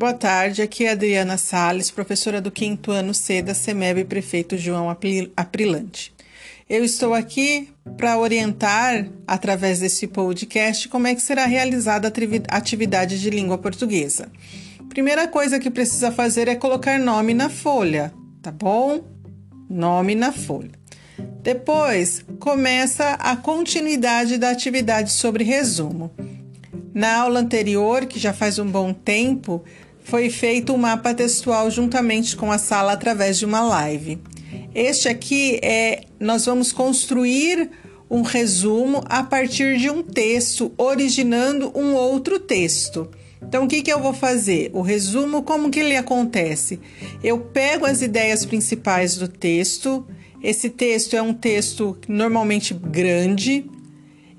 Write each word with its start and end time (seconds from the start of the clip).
Boa 0.00 0.14
tarde, 0.14 0.62
aqui 0.62 0.86
é 0.86 0.92
Adriana 0.92 1.36
Sales, 1.36 1.90
professora 1.90 2.40
do 2.40 2.50
quinto 2.50 2.90
ano 2.90 3.12
C 3.12 3.42
da 3.42 3.52
CEMEB 3.52 4.04
Prefeito 4.04 4.56
João 4.56 4.88
Aprilante. 5.36 6.14
Eu 6.66 6.82
estou 6.82 7.12
aqui 7.12 7.68
para 7.98 8.18
orientar, 8.18 9.06
através 9.26 9.80
desse 9.80 10.06
podcast, 10.06 10.88
como 10.88 11.06
é 11.06 11.14
que 11.14 11.20
será 11.20 11.44
realizada 11.44 12.08
a 12.08 12.56
atividade 12.56 13.20
de 13.20 13.28
língua 13.28 13.58
portuguesa. 13.58 14.32
Primeira 14.88 15.28
coisa 15.28 15.60
que 15.60 15.70
precisa 15.70 16.10
fazer 16.10 16.48
é 16.48 16.54
colocar 16.54 16.98
nome 16.98 17.34
na 17.34 17.50
folha, 17.50 18.10
tá 18.40 18.50
bom? 18.50 19.04
Nome 19.68 20.14
na 20.14 20.32
folha. 20.32 20.72
Depois, 21.42 22.24
começa 22.38 23.10
a 23.20 23.36
continuidade 23.36 24.38
da 24.38 24.48
atividade 24.48 25.12
sobre 25.12 25.44
resumo. 25.44 26.10
Na 26.94 27.18
aula 27.18 27.40
anterior, 27.40 28.06
que 28.06 28.18
já 28.18 28.32
faz 28.32 28.58
um 28.58 28.66
bom 28.66 28.94
tempo, 28.94 29.62
foi 30.10 30.28
feito 30.28 30.74
um 30.74 30.76
mapa 30.76 31.14
textual 31.14 31.70
juntamente 31.70 32.34
com 32.36 32.50
a 32.50 32.58
sala 32.58 32.92
através 32.92 33.38
de 33.38 33.46
uma 33.46 33.60
live. 33.60 34.18
Este 34.74 35.08
aqui 35.08 35.60
é 35.62 36.02
nós 36.18 36.46
vamos 36.46 36.72
construir 36.72 37.70
um 38.10 38.22
resumo 38.22 39.04
a 39.06 39.22
partir 39.22 39.78
de 39.78 39.88
um 39.88 40.02
texto, 40.02 40.72
originando 40.76 41.70
um 41.76 41.94
outro 41.94 42.40
texto. 42.40 43.08
Então, 43.40 43.64
o 43.64 43.68
que, 43.68 43.82
que 43.82 43.92
eu 43.92 44.00
vou 44.00 44.12
fazer? 44.12 44.72
O 44.74 44.82
resumo, 44.82 45.44
como 45.44 45.70
que 45.70 45.78
ele 45.78 45.96
acontece? 45.96 46.80
Eu 47.22 47.38
pego 47.38 47.86
as 47.86 48.02
ideias 48.02 48.44
principais 48.44 49.16
do 49.16 49.28
texto. 49.28 50.04
Esse 50.42 50.68
texto 50.70 51.14
é 51.14 51.22
um 51.22 51.32
texto 51.32 51.96
normalmente 52.08 52.74
grande, 52.74 53.64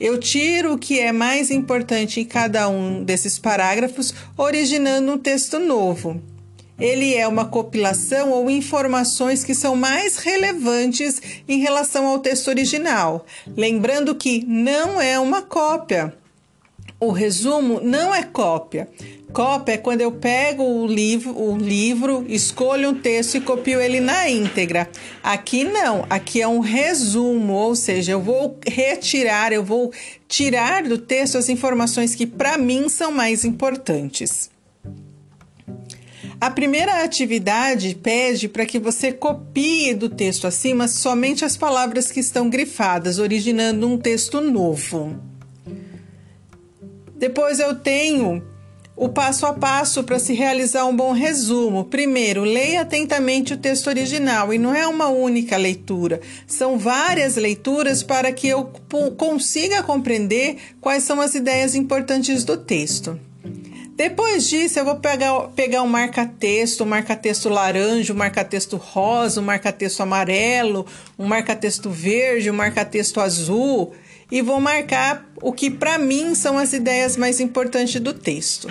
eu 0.00 0.18
tiro 0.18 0.72
o 0.72 0.78
que 0.78 0.98
é 0.98 1.12
mais 1.12 1.50
importante 1.50 2.20
em 2.20 2.24
cada 2.24 2.68
um 2.70 3.04
desses 3.04 3.38
parágrafos, 3.38 4.14
originando 4.34 5.12
um 5.12 5.18
texto 5.18 5.58
novo. 5.58 6.20
Ele 6.78 7.14
é 7.14 7.28
uma 7.28 7.44
compilação 7.44 8.30
ou 8.30 8.50
informações 8.50 9.44
que 9.44 9.54
são 9.54 9.76
mais 9.76 10.16
relevantes 10.16 11.20
em 11.46 11.58
relação 11.58 12.06
ao 12.06 12.18
texto 12.18 12.48
original. 12.48 13.26
Lembrando 13.54 14.14
que 14.14 14.42
não 14.46 14.98
é 14.98 15.20
uma 15.20 15.42
cópia. 15.42 16.14
O 17.00 17.12
resumo 17.12 17.80
não 17.82 18.14
é 18.14 18.22
cópia. 18.22 18.86
Cópia 19.32 19.72
é 19.72 19.78
quando 19.78 20.02
eu 20.02 20.12
pego 20.12 20.62
o 20.62 20.86
livro, 20.86 21.34
o 21.34 21.56
livro, 21.56 22.26
escolho 22.28 22.90
um 22.90 22.94
texto 22.94 23.36
e 23.36 23.40
copio 23.40 23.80
ele 23.80 24.00
na 24.00 24.28
íntegra. 24.28 24.86
Aqui 25.22 25.64
não, 25.64 26.04
aqui 26.10 26.42
é 26.42 26.46
um 26.46 26.60
resumo, 26.60 27.54
ou 27.54 27.74
seja, 27.74 28.12
eu 28.12 28.20
vou 28.20 28.58
retirar, 28.66 29.50
eu 29.50 29.64
vou 29.64 29.90
tirar 30.28 30.82
do 30.82 30.98
texto 30.98 31.38
as 31.38 31.48
informações 31.48 32.14
que 32.14 32.26
para 32.26 32.58
mim 32.58 32.88
são 32.90 33.10
mais 33.10 33.46
importantes. 33.46 34.50
A 36.38 36.50
primeira 36.50 37.02
atividade 37.02 37.94
pede 37.94 38.46
para 38.46 38.66
que 38.66 38.78
você 38.78 39.10
copie 39.10 39.94
do 39.94 40.10
texto 40.10 40.46
acima 40.46 40.86
somente 40.86 41.46
as 41.46 41.56
palavras 41.56 42.10
que 42.10 42.20
estão 42.20 42.50
grifadas, 42.50 43.18
originando 43.18 43.86
um 43.86 43.96
texto 43.96 44.40
novo. 44.40 45.29
Depois 47.20 47.60
eu 47.60 47.74
tenho 47.74 48.42
o 48.96 49.06
passo 49.06 49.44
a 49.44 49.52
passo 49.52 50.02
para 50.02 50.18
se 50.18 50.32
realizar 50.32 50.86
um 50.86 50.96
bom 50.96 51.12
resumo. 51.12 51.84
Primeiro, 51.84 52.44
leia 52.44 52.80
atentamente 52.80 53.52
o 53.52 53.58
texto 53.58 53.88
original 53.88 54.54
e 54.54 54.58
não 54.58 54.74
é 54.74 54.86
uma 54.86 55.08
única 55.08 55.58
leitura, 55.58 56.22
são 56.46 56.78
várias 56.78 57.36
leituras 57.36 58.02
para 58.02 58.32
que 58.32 58.48
eu 58.48 58.72
consiga 59.18 59.82
compreender 59.82 60.56
quais 60.80 61.04
são 61.04 61.20
as 61.20 61.34
ideias 61.34 61.74
importantes 61.74 62.42
do 62.42 62.56
texto. 62.56 63.20
Depois 63.94 64.48
disso, 64.48 64.78
eu 64.78 64.86
vou 64.86 64.96
pegar, 64.96 65.48
pegar 65.48 65.82
um 65.82 65.86
marca-texto, 65.86 66.84
um 66.84 66.86
marca-texto 66.86 67.50
laranja, 67.50 68.14
um 68.14 68.16
marca-texto 68.16 68.78
rosa, 68.78 69.42
um 69.42 69.44
marca-texto 69.44 70.00
amarelo, 70.00 70.86
um 71.18 71.26
marca-texto 71.26 71.90
verde, 71.90 72.50
um 72.50 72.54
marca-texto 72.54 73.20
azul 73.20 73.92
e 74.30 74.42
vou 74.42 74.60
marcar 74.60 75.26
o 75.42 75.52
que 75.52 75.70
para 75.70 75.98
mim 75.98 76.34
são 76.34 76.56
as 76.56 76.72
ideias 76.72 77.16
mais 77.16 77.40
importantes 77.40 78.00
do 78.00 78.12
texto. 78.12 78.68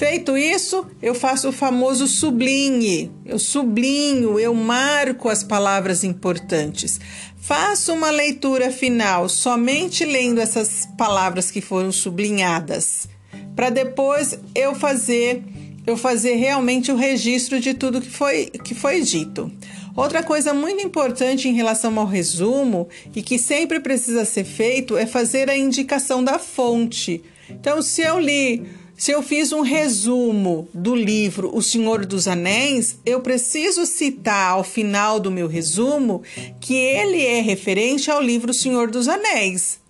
Feito 0.00 0.34
isso, 0.34 0.86
eu 1.02 1.14
faço 1.14 1.50
o 1.50 1.52
famoso 1.52 2.06
sublinhe. 2.06 3.12
Eu 3.26 3.38
sublinho, 3.38 4.40
eu 4.40 4.54
marco 4.54 5.28
as 5.28 5.44
palavras 5.44 6.04
importantes. 6.04 6.98
Faço 7.36 7.92
uma 7.92 8.10
leitura 8.10 8.70
final 8.70 9.28
somente 9.28 10.04
lendo 10.04 10.40
essas 10.40 10.88
palavras 10.96 11.50
que 11.50 11.60
foram 11.60 11.92
sublinhadas, 11.92 13.08
para 13.54 13.68
depois 13.68 14.38
eu 14.54 14.74
fazer 14.74 15.42
eu 15.86 15.96
fazer 15.96 16.34
realmente 16.34 16.92
o 16.92 16.96
registro 16.96 17.60
de 17.60 17.74
tudo 17.74 18.00
que 18.00 18.10
foi 18.10 18.46
que 18.46 18.74
foi 18.74 19.00
dito. 19.00 19.50
Outra 19.96 20.22
coisa 20.22 20.54
muito 20.54 20.84
importante 20.84 21.48
em 21.48 21.52
relação 21.52 21.98
ao 21.98 22.06
resumo 22.06 22.88
e 23.14 23.22
que 23.22 23.38
sempre 23.38 23.80
precisa 23.80 24.24
ser 24.24 24.44
feito 24.44 24.96
é 24.96 25.04
fazer 25.04 25.50
a 25.50 25.56
indicação 25.56 26.22
da 26.22 26.38
fonte. 26.38 27.22
Então, 27.48 27.82
se 27.82 28.02
eu 28.02 28.18
li 28.18 28.62
se 29.00 29.12
eu 29.12 29.22
fiz 29.22 29.50
um 29.50 29.62
resumo 29.62 30.68
do 30.74 30.94
livro 30.94 31.50
O 31.56 31.62
Senhor 31.62 32.04
dos 32.04 32.28
Anéis, 32.28 32.98
eu 33.06 33.22
preciso 33.22 33.86
citar 33.86 34.50
ao 34.50 34.62
final 34.62 35.18
do 35.18 35.30
meu 35.30 35.48
resumo 35.48 36.22
que 36.60 36.74
ele 36.74 37.24
é 37.24 37.40
referente 37.40 38.10
ao 38.10 38.20
livro 38.20 38.50
O 38.50 38.54
Senhor 38.54 38.90
dos 38.90 39.08
Anéis. 39.08 39.80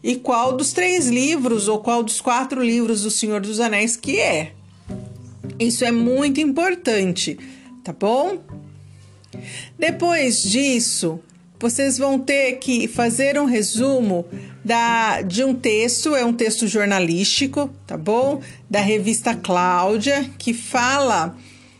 E 0.00 0.14
qual 0.14 0.56
dos 0.56 0.72
três 0.72 1.08
livros 1.08 1.66
ou 1.66 1.80
qual 1.80 2.04
dos 2.04 2.20
quatro 2.20 2.62
livros 2.62 3.02
do 3.02 3.10
Senhor 3.10 3.40
dos 3.40 3.58
Anéis 3.58 3.96
que 3.96 4.20
é. 4.20 4.52
Isso 5.66 5.84
é 5.84 5.92
muito 5.92 6.40
importante, 6.40 7.38
tá 7.82 7.92
bom? 7.92 8.38
Depois 9.78 10.42
disso, 10.42 11.20
vocês 11.58 11.96
vão 11.96 12.18
ter 12.18 12.58
que 12.58 12.88
fazer 12.88 13.38
um 13.38 13.44
resumo 13.44 14.26
da, 14.64 15.22
de 15.22 15.44
um 15.44 15.54
texto, 15.54 16.14
é 16.14 16.24
um 16.24 16.32
texto 16.32 16.66
jornalístico, 16.66 17.70
tá 17.86 17.96
bom? 17.96 18.40
Da 18.68 18.80
revista 18.80 19.34
Cláudia, 19.34 20.28
que 20.38 20.52
fala 20.52 21.36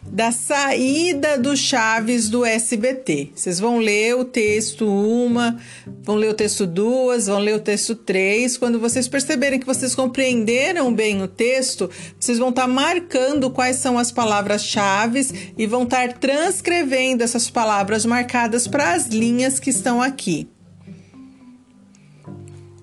da 0.06 0.30
saída 0.30 1.38
do 1.38 1.56
Chaves 1.56 2.28
do 2.28 2.44
SBT. 2.44 3.30
Vocês 3.34 3.58
vão 3.58 3.78
ler 3.78 4.16
o 4.16 4.24
texto 4.24 4.86
uma, 4.86 5.58
vão 6.02 6.16
ler 6.16 6.30
o 6.30 6.34
texto 6.34 6.66
duas, 6.66 7.26
vão 7.26 7.38
ler 7.38 7.54
o 7.54 7.60
texto 7.60 7.94
três. 7.94 8.56
Quando 8.56 8.78
vocês 8.78 9.08
perceberem 9.08 9.58
que 9.58 9.66
vocês 9.66 9.94
compreenderam 9.94 10.92
bem 10.92 11.22
o 11.22 11.28
texto, 11.28 11.88
vocês 12.18 12.38
vão 12.38 12.50
estar 12.50 12.62
tá 12.62 12.68
marcando 12.68 13.50
quais 13.50 13.76
são 13.76 13.98
as 13.98 14.12
palavras-chave 14.12 15.52
e 15.56 15.66
vão 15.66 15.84
estar 15.84 16.08
tá 16.08 16.14
transcrevendo 16.14 17.22
essas 17.22 17.48
palavras 17.48 18.04
marcadas 18.04 18.66
para 18.66 18.92
as 18.92 19.06
linhas 19.06 19.58
que 19.58 19.70
estão 19.70 20.02
aqui. 20.02 20.48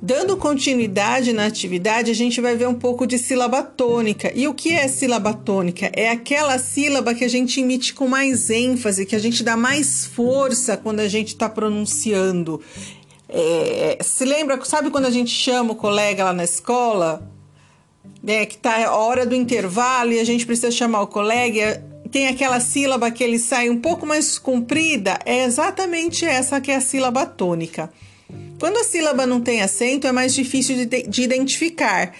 Dando 0.02 0.38
continuidade 0.38 1.34
na 1.34 1.46
atividade, 1.46 2.10
a 2.10 2.14
gente 2.14 2.40
vai 2.40 2.56
ver 2.56 2.70
um 2.70 2.74
pouco 2.74 3.06
de 3.06 3.18
sílaba 3.18 3.62
tônica. 3.62 4.32
E 4.34 4.48
o 4.48 4.54
que 4.54 4.72
é 4.72 4.88
sílaba 4.88 5.34
tônica? 5.34 5.92
É 5.94 6.10
aquela 6.10 6.58
sílaba 6.58 7.14
que 7.14 7.26
a 7.26 7.28
gente 7.28 7.60
emite 7.60 7.94
com 7.94 8.08
mais 8.08 8.50
ênfase, 8.50 9.06
que 9.06 9.16
a 9.16 9.20
gente 9.20 9.44
dá 9.44 9.58
mais 9.58 10.06
força 10.06 10.78
quando 10.78 11.02
a 11.02 11.08
gente 11.10 11.30
está 11.30 11.50
pronunciando. 11.50 12.62
É, 13.28 13.98
se 14.02 14.24
lembra, 14.24 14.64
sabe 14.64 14.90
quando 14.90 15.06
a 15.06 15.12
gente 15.12 15.32
chama 15.32 15.74
o 15.74 15.76
colega 15.76 16.24
lá 16.24 16.34
na 16.34 16.46
escola? 16.46 17.30
Né, 18.24 18.46
que 18.46 18.58
tá 18.58 18.86
a 18.88 18.96
hora 18.96 19.26
do 19.26 19.36
intervalo 19.36 20.14
e 20.14 20.20
a 20.20 20.24
gente 20.24 20.46
precisa 20.46 20.72
chamar 20.72 21.02
o 21.02 21.08
colega, 21.08 21.84
tem 22.12 22.28
aquela 22.28 22.60
sílaba 22.60 23.12
que 23.12 23.24
ele 23.24 23.38
sai 23.38 23.70
um 23.70 23.80
pouco 23.80 24.06
mais 24.06 24.38
comprida, 24.38 25.20
é 25.26 25.44
exatamente 25.44 26.26
essa 26.26 26.60
que 26.60 26.72
é 26.72 26.76
a 26.76 26.82
sílaba 26.82 27.26
tônica. 27.26 27.90
Quando 28.60 28.78
a 28.78 28.84
sílaba 28.84 29.26
não 29.26 29.40
tem 29.40 29.62
acento, 29.62 30.06
é 30.06 30.12
mais 30.12 30.34
difícil 30.34 30.76
de, 30.76 31.04
de 31.04 31.22
identificar. 31.22 32.14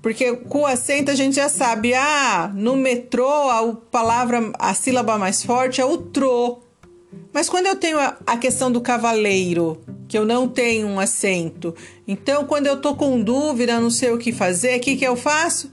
Porque 0.00 0.36
com 0.36 0.60
o 0.60 0.66
acento 0.66 1.10
a 1.10 1.14
gente 1.14 1.36
já 1.36 1.48
sabe, 1.48 1.94
ah, 1.94 2.50
no 2.54 2.76
metrô 2.76 3.28
a 3.28 3.74
palavra, 3.90 4.52
a 4.58 4.74
sílaba 4.74 5.18
mais 5.18 5.42
forte 5.42 5.80
é 5.80 5.84
o 5.84 5.98
tro. 5.98 6.60
Mas 7.32 7.48
quando 7.48 7.66
eu 7.66 7.76
tenho 7.76 7.98
a, 7.98 8.16
a 8.26 8.36
questão 8.36 8.70
do 8.70 8.80
cavaleiro, 8.80 9.80
que 10.08 10.16
eu 10.16 10.24
não 10.24 10.48
tenho 10.48 10.86
um 10.86 11.00
acento, 11.00 11.74
então 12.06 12.44
quando 12.44 12.66
eu 12.66 12.80
tô 12.80 12.94
com 12.94 13.20
dúvida, 13.20 13.80
não 13.80 13.90
sei 13.90 14.12
o 14.12 14.18
que 14.18 14.32
fazer, 14.32 14.78
o 14.78 14.80
que, 14.80 14.96
que 14.96 15.06
eu 15.06 15.16
faço? 15.16 15.70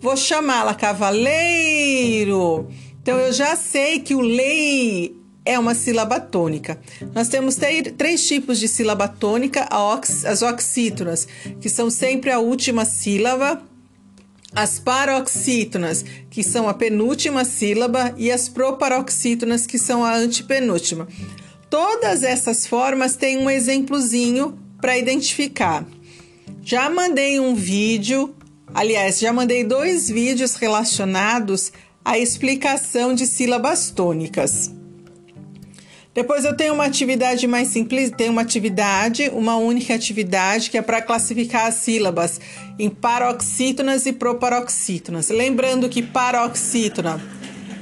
Vou 0.00 0.16
chamá-la 0.16 0.74
cavaleiro. 0.74 2.68
Então 3.02 3.18
eu 3.18 3.32
já 3.32 3.54
sei 3.54 4.00
que 4.00 4.14
o 4.14 4.20
lei 4.20 5.14
é 5.44 5.58
uma 5.58 5.74
sílaba 5.74 6.18
tônica. 6.18 6.78
Nós 7.12 7.28
temos 7.28 7.56
três 7.96 8.26
tipos 8.26 8.58
de 8.58 8.66
sílaba 8.66 9.06
tônica: 9.06 9.68
as 9.70 10.42
oxítonas, 10.42 11.28
que 11.60 11.68
são 11.68 11.90
sempre 11.90 12.30
a 12.30 12.38
última 12.38 12.84
sílaba, 12.84 13.62
as 14.54 14.78
paroxítonas, 14.78 16.04
que 16.30 16.42
são 16.42 16.68
a 16.68 16.74
penúltima 16.74 17.44
sílaba, 17.44 18.14
e 18.16 18.30
as 18.30 18.48
proparoxítonas, 18.48 19.66
que 19.66 19.78
são 19.78 20.04
a 20.04 20.14
antepenúltima. 20.16 21.08
Todas 21.68 22.22
essas 22.22 22.66
formas 22.66 23.16
têm 23.16 23.38
um 23.38 23.50
exemplozinho 23.50 24.58
para 24.80 24.96
identificar. 24.96 25.84
Já 26.62 26.88
mandei 26.88 27.40
um 27.40 27.54
vídeo, 27.54 28.34
aliás, 28.72 29.18
já 29.18 29.32
mandei 29.32 29.64
dois 29.64 30.08
vídeos 30.08 30.54
relacionados 30.54 31.72
a 32.04 32.18
explicação 32.18 33.14
de 33.14 33.26
sílabas 33.26 33.90
tônicas. 33.90 34.70
Depois 36.14 36.44
eu 36.44 36.56
tenho 36.56 36.72
uma 36.72 36.84
atividade 36.84 37.44
mais 37.46 37.68
simples, 37.68 38.12
tem 38.16 38.30
uma 38.30 38.42
atividade, 38.42 39.28
uma 39.34 39.56
única 39.56 39.92
atividade 39.94 40.70
que 40.70 40.78
é 40.78 40.82
para 40.82 41.02
classificar 41.02 41.66
as 41.66 41.74
sílabas 41.74 42.40
em 42.78 42.88
paroxítonas 42.88 44.06
e 44.06 44.12
proparoxítonas. 44.12 45.28
Lembrando 45.28 45.88
que 45.88 46.02
paroxítona 46.02 47.20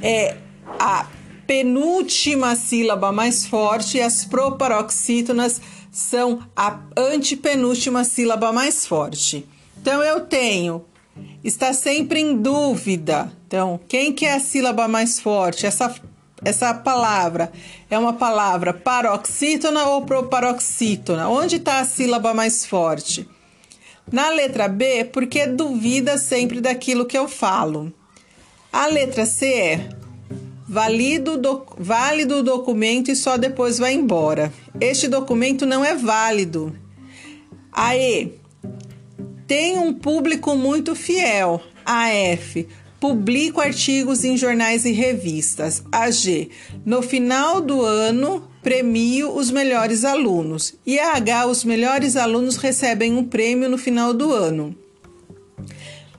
é 0.00 0.36
a 0.78 1.06
penúltima 1.46 2.56
sílaba 2.56 3.12
mais 3.12 3.46
forte 3.46 3.98
e 3.98 4.00
as 4.00 4.24
proparoxítonas 4.24 5.60
são 5.90 6.40
a 6.56 6.80
antepenúltima 6.96 8.02
sílaba 8.02 8.50
mais 8.50 8.86
forte. 8.86 9.46
Então 9.78 10.02
eu 10.02 10.20
tenho 10.20 10.82
está 11.44 11.72
sempre 11.72 12.20
em 12.20 12.36
dúvida. 12.36 13.30
Então, 13.46 13.78
quem 13.88 14.12
que 14.12 14.24
é 14.24 14.34
a 14.34 14.40
sílaba 14.40 14.88
mais 14.88 15.20
forte? 15.20 15.66
Essa 15.66 15.94
essa 16.44 16.74
palavra 16.74 17.52
é 17.88 17.98
uma 17.98 18.14
palavra 18.14 18.72
paroxítona 18.72 19.86
ou 19.86 20.02
proparoxítona? 20.02 21.28
Onde 21.28 21.56
está 21.56 21.78
a 21.80 21.84
sílaba 21.84 22.34
mais 22.34 22.66
forte? 22.66 23.28
Na 24.10 24.28
letra 24.30 24.66
B, 24.66 25.04
porque 25.04 25.46
duvida 25.46 26.18
sempre 26.18 26.60
daquilo 26.60 27.06
que 27.06 27.16
eu 27.16 27.28
falo. 27.28 27.92
A 28.72 28.86
letra 28.86 29.24
C 29.24 29.46
é 29.46 29.88
válido, 30.68 31.36
do, 31.36 31.64
válido 31.78 32.38
o 32.38 32.42
documento 32.42 33.10
e 33.10 33.16
só 33.16 33.36
depois 33.36 33.78
vai 33.78 33.92
embora. 33.92 34.52
Este 34.80 35.06
documento 35.06 35.64
não 35.64 35.84
é 35.84 35.94
válido. 35.94 36.74
A 37.70 37.96
E 37.96 38.32
tem 39.46 39.78
um 39.78 39.92
público 39.92 40.56
muito 40.56 40.94
fiel. 40.94 41.60
A 41.84 42.08
F 42.08 42.66
publico 43.02 43.60
artigos 43.60 44.22
em 44.22 44.36
jornais 44.36 44.84
e 44.84 44.92
revistas. 44.92 45.82
AG, 45.90 46.50
no 46.86 47.02
final 47.02 47.60
do 47.60 47.84
ano, 47.84 48.48
premio 48.62 49.34
os 49.34 49.50
melhores 49.50 50.04
alunos. 50.04 50.74
E 50.86 51.00
a 51.00 51.16
H, 51.16 51.46
os 51.46 51.64
melhores 51.64 52.14
alunos 52.14 52.54
recebem 52.54 53.14
um 53.14 53.24
prêmio 53.24 53.68
no 53.68 53.76
final 53.76 54.14
do 54.14 54.32
ano. 54.32 54.76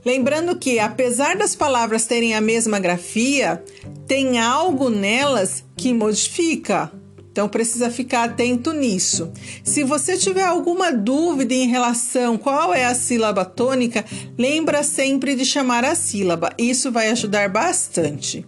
Lembrando 0.03 0.57
que, 0.57 0.77
apesar 0.77 1.38
das 1.38 1.56
palavras 1.56 2.06
terem 2.06 2.35
a 2.35 2.41
mesma 2.41 2.80
grafia, 2.80 3.63
tem 4.06 4.38
algo 4.38 4.89
nelas 4.89 5.63
que 5.77 5.94
modifica. 5.94 6.91
Então 7.33 7.50
precisa 7.50 7.89
ficar 7.89 8.25
atento 8.25 8.71
nisso. 8.71 9.31
Se 9.63 9.83
você 9.83 10.15
tiver 10.15 10.44
alguma 10.44 10.91
dúvida 10.94 11.51
em 11.51 11.68
relação 11.68 12.38
qual 12.38 12.71
é 12.71 12.85
a 12.85 12.94
sílaba 12.94 13.44
tônica, 13.44 14.06
lembra 14.38 14.83
sempre 14.83 15.35
de 15.35 15.44
chamar 15.44 15.83
a 15.83 15.95
sílaba. 15.95 16.51
Isso 16.59 16.91
vai 16.91 17.09
ajudar 17.09 17.50
bastante. 17.50 18.45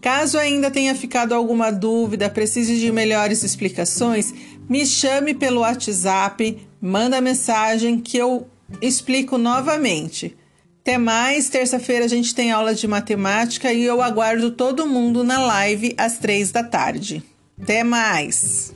Caso 0.00 0.38
ainda 0.38 0.70
tenha 0.70 0.94
ficado 0.94 1.34
alguma 1.34 1.72
dúvida, 1.72 2.30
precise 2.30 2.78
de 2.78 2.92
melhores 2.92 3.42
explicações, 3.42 4.32
me 4.68 4.86
chame 4.86 5.34
pelo 5.34 5.62
WhatsApp, 5.62 6.56
manda 6.80 7.20
mensagem 7.20 7.98
que 7.98 8.16
eu 8.16 8.46
explico 8.80 9.36
novamente. 9.36 10.36
Até 10.80 10.96
mais, 10.96 11.48
terça-feira 11.48 12.04
a 12.04 12.08
gente 12.08 12.34
tem 12.36 12.52
aula 12.52 12.72
de 12.72 12.86
matemática 12.86 13.72
e 13.72 13.82
eu 13.82 14.00
aguardo 14.00 14.52
todo 14.52 14.86
mundo 14.86 15.24
na 15.24 15.40
live 15.40 15.92
às 15.98 16.18
três 16.18 16.52
da 16.52 16.62
tarde. 16.62 17.33
Até 17.60 17.84
mais! 17.84 18.74